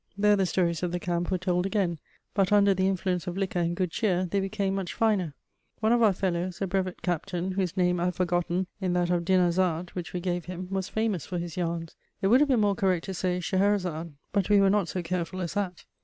There 0.17 0.35
the 0.35 0.47
stories 0.47 0.81
of 0.81 0.91
the 0.91 0.99
camp 0.99 1.29
were 1.29 1.37
told 1.37 1.67
again; 1.67 1.99
but 2.33 2.51
under 2.51 2.73
the 2.73 2.87
influence 2.87 3.27
of 3.27 3.37
liquor 3.37 3.59
and 3.59 3.75
good 3.75 3.91
cheer 3.91 4.25
they 4.25 4.39
became 4.39 4.73
much 4.73 4.95
finer. 4.95 5.35
One 5.79 5.91
of 5.93 6.01
our 6.01 6.11
fellows, 6.11 6.59
a 6.59 6.65
brevet 6.65 7.03
captain, 7.03 7.51
whose 7.51 7.77
name 7.77 7.99
I 7.99 8.05
have 8.05 8.15
forgotten 8.15 8.65
in 8.79 8.93
that 8.93 9.11
of 9.11 9.25
"Dinarzade" 9.25 9.91
which 9.91 10.11
we 10.13 10.19
gave 10.19 10.45
him, 10.45 10.69
was 10.71 10.89
famous 10.89 11.27
for 11.27 11.37
his 11.37 11.55
yarns; 11.55 11.95
it 12.19 12.29
would 12.29 12.41
have 12.41 12.49
been 12.49 12.61
more 12.61 12.73
correct 12.73 13.05
to 13.05 13.13
say 13.13 13.39
"Scheherazade," 13.39 14.13
but 14.31 14.49
we 14.49 14.59
were 14.59 14.71
not 14.71 14.87
so 14.89 15.03
careful 15.03 15.39
as 15.39 15.53
that. 15.53 15.85